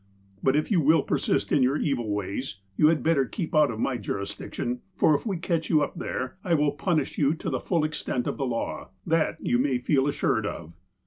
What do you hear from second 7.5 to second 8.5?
the full extent of the